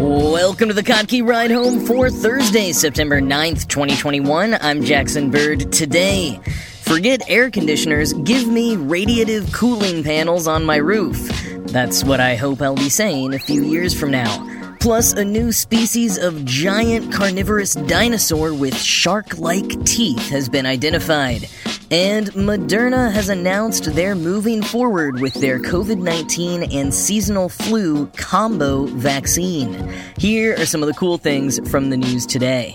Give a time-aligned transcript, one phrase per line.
[0.00, 4.54] Welcome to the Kottke Ride Home for Thursday, September 9th, 2021.
[4.54, 5.72] I'm Jackson Bird.
[5.72, 6.38] Today,
[6.82, 11.28] forget air conditioners, give me radiative cooling panels on my roof.
[11.66, 14.47] That's what I hope I'll be saying a few years from now.
[14.80, 21.48] Plus, a new species of giant carnivorous dinosaur with shark like teeth has been identified.
[21.90, 28.84] And Moderna has announced they're moving forward with their COVID 19 and seasonal flu combo
[28.84, 29.92] vaccine.
[30.18, 32.74] Here are some of the cool things from the news today.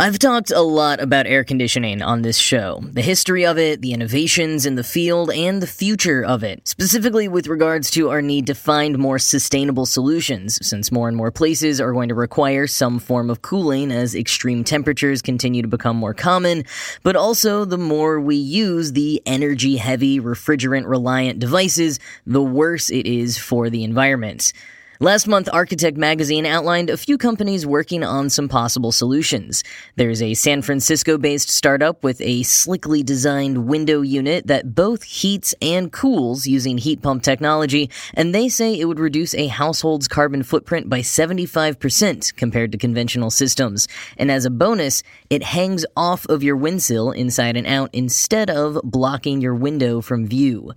[0.00, 3.92] I've talked a lot about air conditioning on this show the history of it, the
[3.92, 8.46] innovations in the field, and the future of it, specifically with regards to our need
[8.46, 13.00] to find more sustainable solutions, since more and more places are going to require some
[13.00, 16.62] form of cooling as extreme temperatures continue to become more common,
[17.02, 23.04] but also the more we use the energy heavy, refrigerant reliant devices, the worse it
[23.04, 24.52] is for the environment.
[25.00, 29.62] Last month, Architect Magazine outlined a few companies working on some possible solutions.
[29.94, 35.54] There's a San Francisco based startup with a slickly designed window unit that both heats
[35.62, 40.42] and cools using heat pump technology, and they say it would reduce a household's carbon
[40.42, 43.86] footprint by 75% compared to conventional systems.
[44.16, 48.80] And as a bonus, it hangs off of your windsill inside and out instead of
[48.82, 50.72] blocking your window from view.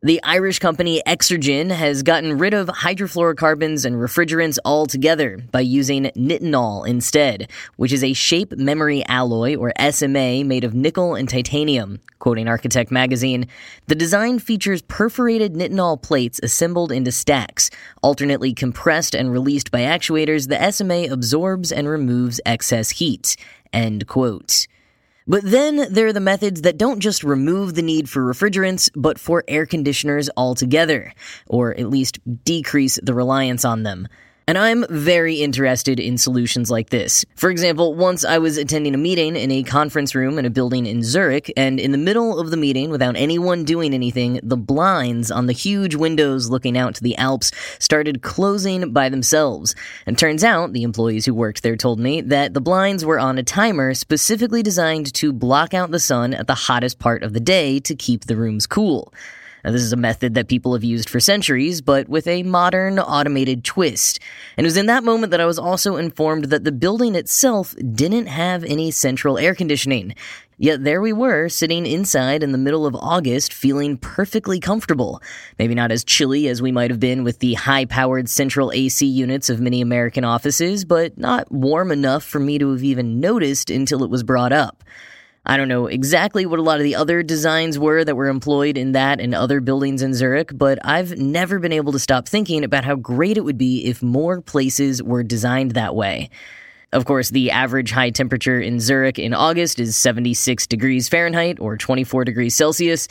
[0.00, 6.86] The Irish company Exergyn has gotten rid of hydrofluorocarbons and refrigerants altogether by using nitinol
[6.86, 11.98] instead, which is a shape memory alloy or SMA made of nickel and titanium.
[12.20, 13.48] Quoting Architect Magazine,
[13.88, 17.68] the design features perforated nitinol plates assembled into stacks.
[18.00, 23.34] Alternately compressed and released by actuators, the SMA absorbs and removes excess heat.
[23.72, 24.68] End quote.
[25.28, 29.20] But then there are the methods that don't just remove the need for refrigerants, but
[29.20, 31.12] for air conditioners altogether,
[31.46, 34.08] or at least decrease the reliance on them.
[34.48, 37.22] And I'm very interested in solutions like this.
[37.36, 40.86] For example, once I was attending a meeting in a conference room in a building
[40.86, 45.30] in Zurich, and in the middle of the meeting, without anyone doing anything, the blinds
[45.30, 49.74] on the huge windows looking out to the Alps started closing by themselves.
[50.06, 53.36] And turns out, the employees who worked there told me that the blinds were on
[53.36, 57.40] a timer specifically designed to block out the sun at the hottest part of the
[57.40, 59.12] day to keep the rooms cool.
[59.68, 62.98] Now, this is a method that people have used for centuries, but with a modern,
[62.98, 64.18] automated twist.
[64.56, 67.74] And it was in that moment that I was also informed that the building itself
[67.92, 70.14] didn't have any central air conditioning.
[70.56, 75.20] Yet there we were, sitting inside in the middle of August, feeling perfectly comfortable.
[75.58, 79.04] Maybe not as chilly as we might have been with the high powered central AC
[79.04, 83.68] units of many American offices, but not warm enough for me to have even noticed
[83.68, 84.82] until it was brought up.
[85.50, 88.76] I don't know exactly what a lot of the other designs were that were employed
[88.76, 92.64] in that and other buildings in Zurich, but I've never been able to stop thinking
[92.64, 96.28] about how great it would be if more places were designed that way.
[96.92, 101.78] Of course, the average high temperature in Zurich in August is 76 degrees Fahrenheit or
[101.78, 103.08] 24 degrees Celsius.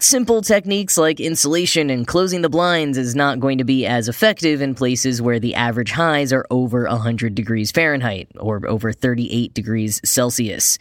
[0.00, 4.60] Simple techniques like insulation and closing the blinds is not going to be as effective
[4.60, 10.00] in places where the average highs are over 100 degrees Fahrenheit or over 38 degrees
[10.04, 10.76] Celsius.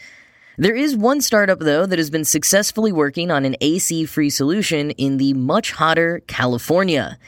[0.60, 4.90] There is one startup, though, that has been successfully working on an AC free solution
[4.90, 7.20] in the much hotter California.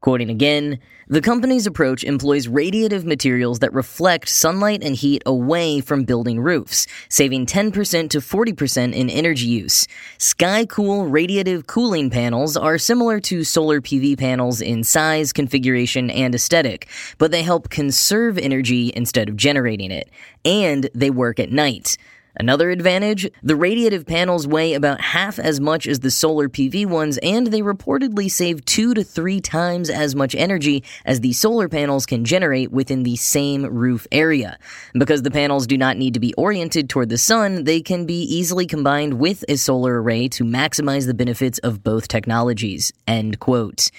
[0.00, 0.78] Quoting again,
[1.08, 6.86] the company's approach employs radiative materials that reflect sunlight and heat away from building roofs,
[7.08, 9.86] saving 10% to 40% in energy use.
[10.18, 16.86] SkyCool radiative cooling panels are similar to solar PV panels in size, configuration, and aesthetic,
[17.16, 20.10] but they help conserve energy instead of generating it.
[20.44, 21.96] And they work at night.
[22.36, 27.18] Another advantage the radiative panels weigh about half as much as the solar PV ones,
[27.18, 32.06] and they reportedly save two to three times as much energy as the solar panels
[32.06, 34.58] can generate within the same roof area.
[34.94, 38.22] Because the panels do not need to be oriented toward the sun, they can be
[38.22, 42.92] easily combined with a solar array to maximize the benefits of both technologies.
[43.06, 43.90] End quote.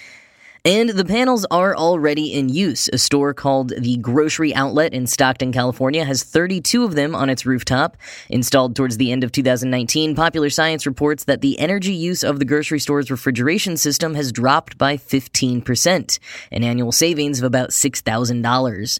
[0.66, 2.90] And the panels are already in use.
[2.92, 7.46] A store called the Grocery Outlet in Stockton, California has 32 of them on its
[7.46, 7.96] rooftop.
[8.30, 12.44] Installed towards the end of 2019, Popular Science reports that the energy use of the
[12.44, 16.18] grocery store's refrigeration system has dropped by 15%,
[16.50, 18.98] an annual savings of about $6,000.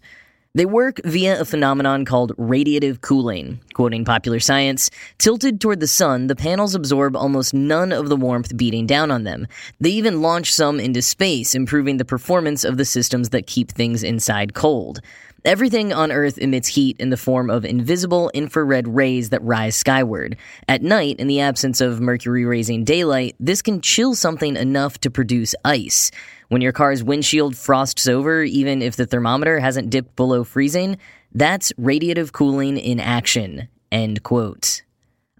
[0.57, 3.59] They work via a phenomenon called radiative cooling.
[3.75, 4.89] Quoting popular science,
[5.19, 9.23] tilted toward the sun, the panels absorb almost none of the warmth beating down on
[9.23, 9.45] them.
[9.79, 14.01] They even launch some into space, improving the performance of the systems that keep things
[14.01, 14.99] inside cold.
[15.45, 20.35] Everything on Earth emits heat in the form of invisible infrared rays that rise skyward.
[20.67, 25.11] At night, in the absence of mercury raising daylight, this can chill something enough to
[25.11, 26.09] produce ice.
[26.49, 30.97] When your car's windshield frosts over, even if the thermometer hasn't dipped below freezing,
[31.33, 33.67] that's radiative cooling in action.
[33.91, 34.81] End quote.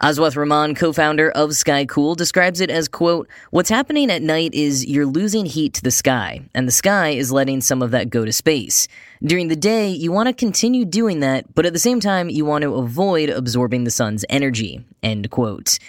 [0.01, 5.07] Aaswath Raman, co-founder of SkyCool, describes it as, quote, What's happening at night is you're
[5.07, 8.31] losing heat to the sky, and the sky is letting some of that go to
[8.31, 8.87] space.
[9.23, 12.45] During the day, you want to continue doing that, but at the same time, you
[12.45, 15.79] want to avoid absorbing the sun's energy, end quote.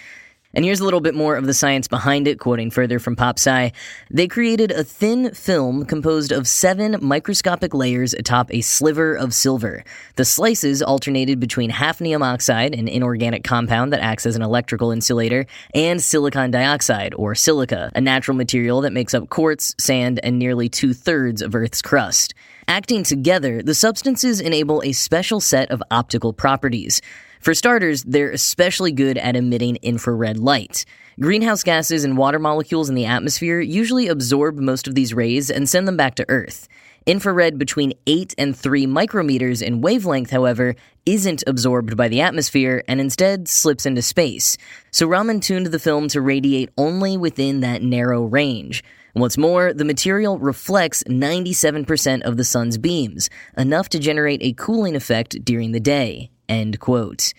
[0.55, 3.71] And here's a little bit more of the science behind it, quoting further from PopSci.
[4.11, 9.85] They created a thin film composed of seven microscopic layers atop a sliver of silver.
[10.17, 15.45] The slices alternated between hafnium oxide, an inorganic compound that acts as an electrical insulator,
[15.75, 20.71] and silicon dioxide, or silica, a natural material that makes up quartz, sand, and nearly
[20.71, 22.33] two thirds of Earth's crust.
[22.67, 27.03] Acting together, the substances enable a special set of optical properties.
[27.41, 30.85] For starters, they're especially good at emitting infrared light.
[31.21, 35.69] Greenhouse gases and water molecules in the atmosphere usually absorb most of these rays and
[35.69, 36.69] send them back to Earth.
[37.07, 40.77] Infrared between 8 and 3 micrometers in wavelength, however,
[41.07, 44.57] isn't absorbed by the atmosphere and instead slips into space.
[44.91, 48.85] So Raman tuned the film to radiate only within that narrow range.
[49.15, 54.95] What's more, the material reflects 97% of the sun's beams, enough to generate a cooling
[54.95, 56.31] effect during the day.
[56.49, 57.33] End quote.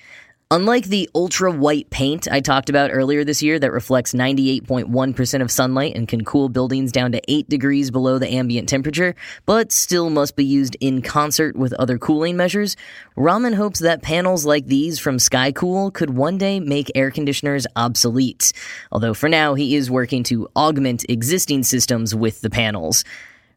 [0.52, 5.52] Unlike the ultra white paint I talked about earlier this year that reflects 98.1% of
[5.52, 9.14] sunlight and can cool buildings down to 8 degrees below the ambient temperature,
[9.46, 12.76] but still must be used in concert with other cooling measures,
[13.16, 18.52] Raman hopes that panels like these from SkyCool could one day make air conditioners obsolete.
[18.92, 23.04] Although for now, he is working to augment existing systems with the panels.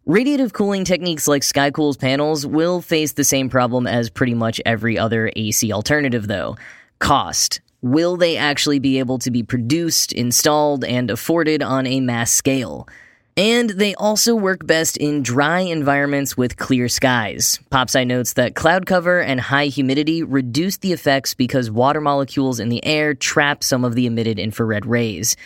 [0.07, 4.99] Radiative cooling techniques like SkyCool's panels will face the same problem as pretty much every
[4.99, 6.57] other AC alternative, though
[6.99, 7.61] cost.
[7.83, 12.89] Will they actually be able to be produced, installed, and afforded on a mass scale?
[13.37, 17.61] And they also work best in dry environments with clear skies.
[17.71, 22.71] PopSci notes that cloud cover and high humidity reduce the effects because water molecules in
[22.71, 25.37] the air trap some of the emitted infrared rays.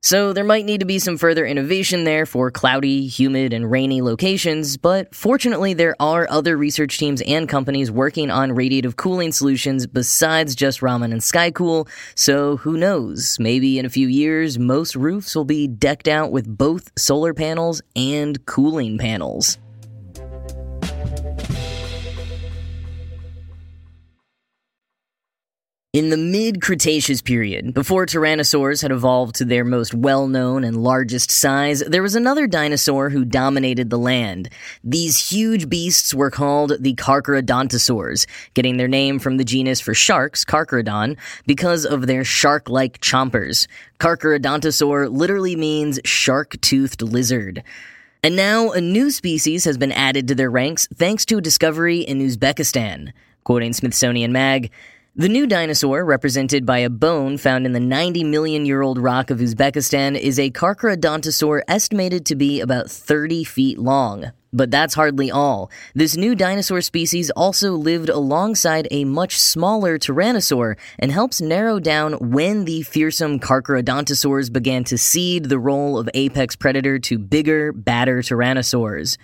[0.00, 4.00] So there might need to be some further innovation there for cloudy, humid, and rainy
[4.00, 9.88] locations, but fortunately there are other research teams and companies working on radiative cooling solutions
[9.88, 15.34] besides just Raman and Skycool, so who knows, maybe in a few years most roofs
[15.34, 19.58] will be decked out with both solar panels and cooling panels.
[25.94, 30.82] In the mid Cretaceous period, before tyrannosaurs had evolved to their most well known and
[30.82, 34.50] largest size, there was another dinosaur who dominated the land.
[34.84, 40.44] These huge beasts were called the Carcharodontosaurs, getting their name from the genus for sharks,
[40.44, 41.16] Carcharodon,
[41.46, 43.66] because of their shark like chompers.
[43.98, 47.62] Carcharodontosaur literally means shark toothed lizard.
[48.22, 52.00] And now a new species has been added to their ranks thanks to a discovery
[52.00, 53.14] in Uzbekistan.
[53.44, 54.70] Quoting Smithsonian Mag,
[55.18, 59.30] the new dinosaur, represented by a bone found in the 90 million year old rock
[59.30, 64.30] of Uzbekistan, is a Carcharodontosaur estimated to be about 30 feet long.
[64.52, 65.72] But that's hardly all.
[65.92, 72.12] This new dinosaur species also lived alongside a much smaller tyrannosaur and helps narrow down
[72.12, 78.22] when the fearsome Carcharodontosaurs began to cede the role of apex predator to bigger, badder
[78.22, 79.18] tyrannosaurs.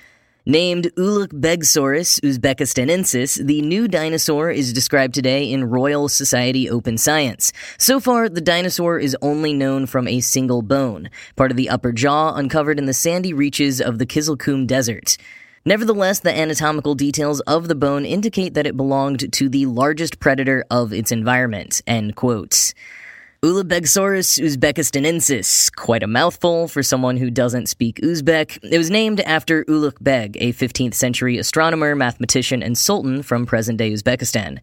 [0.47, 7.51] Named Ulughbegsaurus uzbekistanensis, the new dinosaur is described today in Royal Society Open Science.
[7.79, 11.93] So far, the dinosaur is only known from a single bone, part of the upper
[11.93, 15.17] jaw uncovered in the sandy reaches of the Kizilkum Desert.
[15.65, 20.63] Nevertheless, the anatomical details of the bone indicate that it belonged to the largest predator
[20.71, 21.81] of its environment.
[21.87, 22.75] End quote.
[23.45, 28.59] Ulughbegsaurus uzbekistanensis, quite a mouthful for someone who doesn't speak Uzbek.
[28.63, 33.77] It was named after Ulugh Beg, a 15th century astronomer, mathematician, and sultan from present
[33.77, 34.61] day Uzbekistan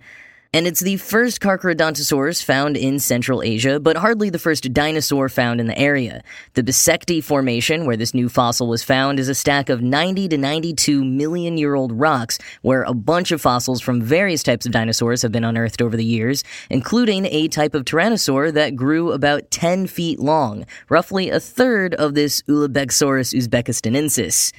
[0.53, 5.62] and it's the first Carcharodontosaurus found in Central Asia, but hardly the first dinosaur found
[5.62, 6.22] in the area.
[6.55, 10.38] The Bissekty Formation, where this new fossil was found, is a stack of 90 to
[10.38, 15.22] 92 million year old rocks where a bunch of fossils from various types of dinosaurs
[15.22, 19.88] have been unearthed over the years, including a type of tyrannosaur that grew about 10
[19.88, 24.51] feet long, roughly a third of this Ulughbegsaurus uzbekistanensis.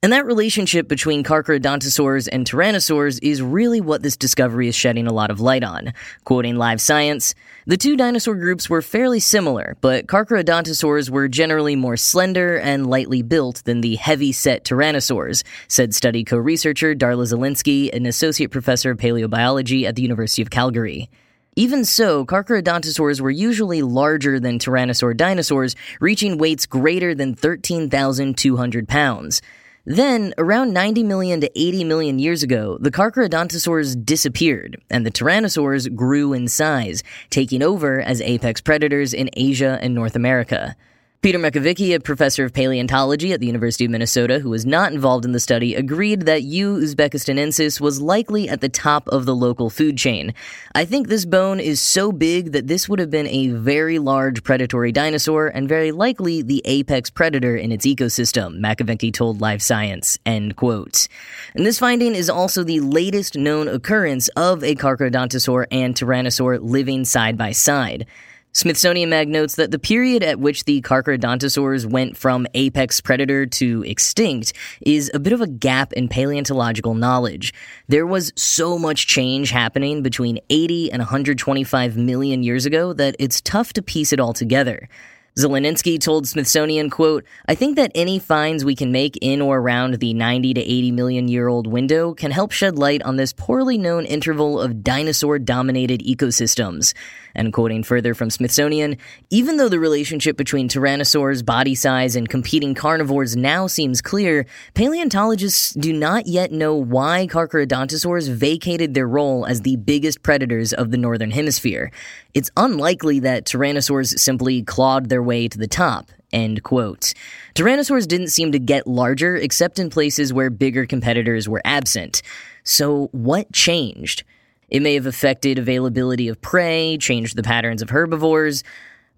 [0.00, 5.12] And that relationship between Carcharodontosaurs and Tyrannosaurs is really what this discovery is shedding a
[5.12, 5.92] lot of light on.
[6.22, 7.34] Quoting Live Science,
[7.66, 13.22] the two dinosaur groups were fairly similar, but Carcharodontosaurs were generally more slender and lightly
[13.22, 19.82] built than the heavy-set Tyrannosaurs, said study co-researcher Darla Zelinsky, an associate professor of paleobiology
[19.82, 21.10] at the University of Calgary.
[21.56, 29.42] Even so, Carcharodontosaurs were usually larger than Tyrannosaur dinosaurs, reaching weights greater than 13,200 pounds.
[29.88, 35.96] Then, around 90 million to 80 million years ago, the Carcharodontosaurs disappeared, and the Tyrannosaurs
[35.96, 40.76] grew in size, taking over as apex predators in Asia and North America.
[41.20, 45.24] Peter Makovicky, a professor of paleontology at the University of Minnesota who was not involved
[45.24, 46.76] in the study, agreed that U.
[46.76, 50.32] uzbekistanensis was likely at the top of the local food chain.
[50.76, 54.44] I think this bone is so big that this would have been a very large
[54.44, 60.20] predatory dinosaur and very likely the apex predator in its ecosystem, Makovicky told Live Science.
[60.24, 61.08] End quote.
[61.56, 67.04] And this finding is also the latest known occurrence of a Carcharodontosaur and Tyrannosaur living
[67.04, 68.06] side by side.
[68.52, 73.84] Smithsonian Mag notes that the period at which the Carcharodontosaurs went from apex predator to
[73.84, 77.52] extinct is a bit of a gap in paleontological knowledge.
[77.88, 83.40] There was so much change happening between 80 and 125 million years ago that it's
[83.42, 84.88] tough to piece it all together.
[85.36, 89.94] Zelinsky told Smithsonian, quote, I think that any finds we can make in or around
[90.00, 93.78] the 90 to 80 million year old window can help shed light on this poorly
[93.78, 96.92] known interval of dinosaur dominated ecosystems.
[97.36, 98.96] And quoting further from Smithsonian,
[99.30, 104.44] even though the relationship between tyrannosaurs, body size, and competing carnivores now seems clear,
[104.74, 110.90] paleontologists do not yet know why Carcharodontosaurs vacated their role as the biggest predators of
[110.90, 111.92] the Northern Hemisphere.
[112.38, 116.12] It's unlikely that tyrannosaurs simply clawed their way to the top.
[116.32, 117.12] End quote.
[117.56, 122.22] Tyrannosaurs didn't seem to get larger except in places where bigger competitors were absent.
[122.62, 124.22] So, what changed?
[124.68, 128.62] It may have affected availability of prey, changed the patterns of herbivores.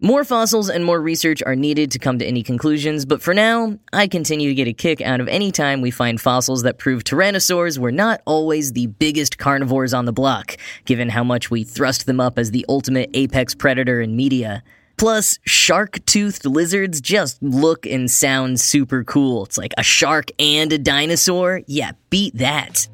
[0.02, 3.78] More fossils and more research are needed to come to any conclusions, but for now,
[3.92, 7.04] I continue to get a kick out of any time we find fossils that prove
[7.04, 12.07] tyrannosaurs were not always the biggest carnivores on the block, given how much we thrust
[12.07, 14.62] them up as the ultimate apex predator in media.
[14.97, 19.45] Plus, shark toothed lizards just look and sound super cool.
[19.45, 21.61] It's like a shark and a dinosaur?
[21.66, 22.88] Yeah, beat that.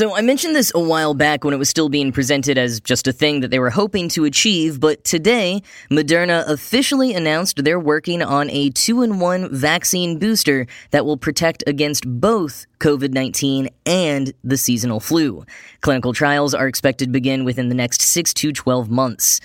[0.00, 3.06] So I mentioned this a while back when it was still being presented as just
[3.06, 8.22] a thing that they were hoping to achieve, but today, Moderna officially announced they're working
[8.22, 15.44] on a two-in-one vaccine booster that will protect against both COVID-19 and the seasonal flu.
[15.82, 19.38] Clinical trials are expected to begin within the next 6 to 12 months.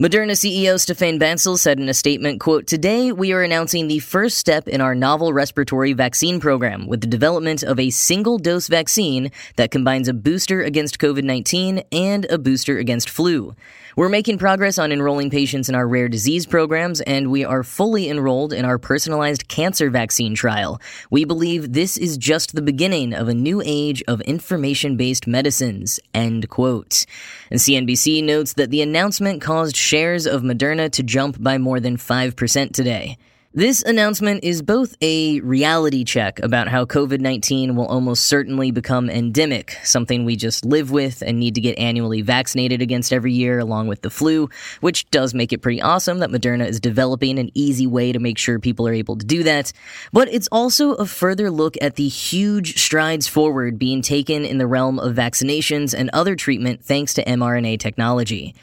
[0.00, 4.38] Moderna CEO Stéphane Bancel said in a statement, quote, Today we are announcing the first
[4.38, 9.30] step in our novel respiratory vaccine program with the development of a single dose vaccine
[9.56, 13.54] that combines a booster against COVID-19 and a booster against flu.
[13.94, 18.08] We're making progress on enrolling patients in our rare disease programs, and we are fully
[18.08, 20.80] enrolled in our personalized cancer vaccine trial.
[21.10, 26.00] We believe this is just the beginning of a new age of information based medicines.
[26.14, 27.04] End quote.
[27.50, 31.96] And CNBC notes that the announcement caused shares of Moderna to jump by more than
[31.96, 33.18] 5% today.
[33.52, 39.10] This announcement is both a reality check about how COVID 19 will almost certainly become
[39.10, 43.58] endemic, something we just live with and need to get annually vaccinated against every year,
[43.58, 44.48] along with the flu,
[44.80, 48.38] which does make it pretty awesome that Moderna is developing an easy way to make
[48.38, 49.72] sure people are able to do that.
[50.12, 54.68] But it's also a further look at the huge strides forward being taken in the
[54.68, 58.54] realm of vaccinations and other treatment thanks to mRNA technology.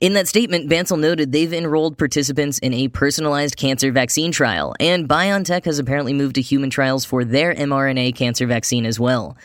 [0.00, 5.08] In that statement, Bancel noted they've enrolled participants in a personalized cancer vaccine trial, and
[5.08, 9.36] BioNTech has apparently moved to human trials for their mRNA cancer vaccine as well.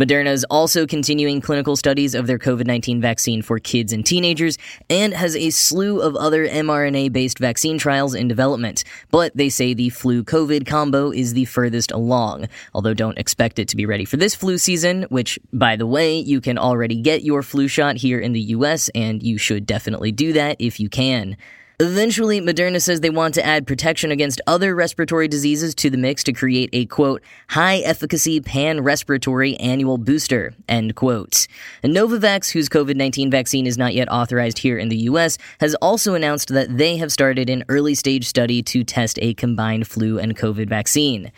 [0.00, 4.56] Moderna is also continuing clinical studies of their COVID 19 vaccine for kids and teenagers
[4.88, 8.84] and has a slew of other mRNA based vaccine trials in development.
[9.10, 13.66] But they say the flu COVID combo is the furthest along, although don't expect it
[13.68, 17.24] to be ready for this flu season, which, by the way, you can already get
[17.24, 20.88] your flu shot here in the US, and you should definitely do that if you
[20.88, 21.36] can.
[21.80, 26.24] Eventually, Moderna says they want to add protection against other respiratory diseases to the mix
[26.24, 31.46] to create a quote, high efficacy pan respiratory annual booster, end quote.
[31.84, 35.76] And Novavax, whose COVID 19 vaccine is not yet authorized here in the US, has
[35.76, 40.18] also announced that they have started an early stage study to test a combined flu
[40.18, 41.30] and COVID vaccine.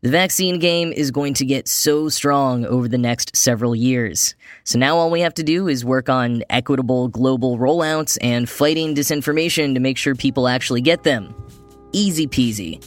[0.00, 4.36] The vaccine game is going to get so strong over the next several years.
[4.62, 8.94] So now all we have to do is work on equitable global rollouts and fighting
[8.94, 11.34] disinformation to make sure people actually get them.
[11.90, 12.80] Easy peasy.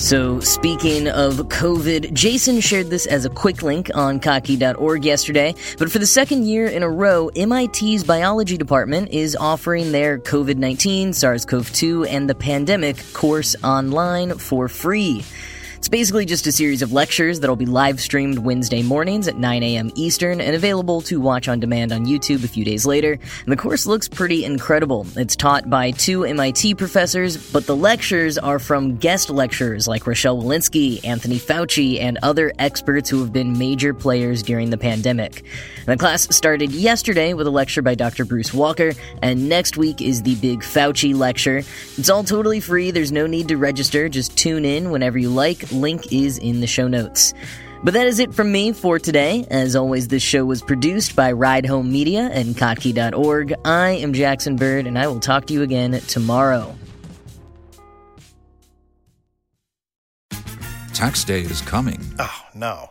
[0.00, 5.54] So, speaking of COVID, Jason shared this as a quick link on Kottke.org yesterday.
[5.76, 10.56] But for the second year in a row, MIT's biology department is offering their COVID
[10.56, 15.22] 19, SARS CoV 2, and the pandemic course online for free.
[15.80, 19.62] It's basically just a series of lectures that'll be live streamed Wednesday mornings at 9
[19.62, 19.90] a.m.
[19.94, 23.12] Eastern and available to watch on demand on YouTube a few days later.
[23.12, 25.06] And the course looks pretty incredible.
[25.16, 30.36] It's taught by two MIT professors, but the lectures are from guest lecturers like Rochelle
[30.36, 35.44] Walensky, Anthony Fauci, and other experts who have been major players during the pandemic.
[35.78, 38.26] And the class started yesterday with a lecture by Dr.
[38.26, 41.62] Bruce Walker, and next week is the big Fauci lecture.
[41.96, 45.69] It's all totally free, there's no need to register, just tune in whenever you like
[45.72, 47.34] link is in the show notes.
[47.82, 49.46] But that is it from me for today.
[49.50, 53.54] As always, this show was produced by Ride Home Media and Kottke.org.
[53.64, 56.74] I am Jackson Bird, and I will talk to you again tomorrow.
[60.92, 61.98] Tax day is coming.
[62.18, 62.90] Oh, no.